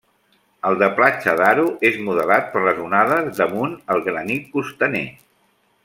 [0.69, 5.05] El de Platja d'Aro és modelat per les onades damunt el granit costaner.